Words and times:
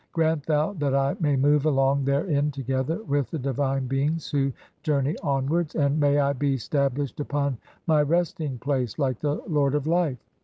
Grant 0.13 0.47
thou 0.47 0.73
that 0.73 0.95
I 0.95 1.15
may 1.19 1.35
move 1.35 1.67
along 1.67 2.05
therein 2.05 2.45
"(9) 2.45 2.49
together 2.53 3.03
with 3.03 3.29
the 3.29 3.37
divine 3.37 3.85
beings 3.85 4.31
who 4.31 4.51
journey 4.81 5.15
onwards, 5.21 5.75
and 5.75 5.99
"may 5.99 6.17
I 6.17 6.33
be 6.33 6.57
stablished 6.57 7.19
upon 7.19 7.59
my 7.85 8.01
resting 8.01 8.57
place 8.57 8.97
like 8.97 9.19
the 9.19 9.35
Lord 9.47 9.75
of 9.75 9.85
"Life. 9.85 10.17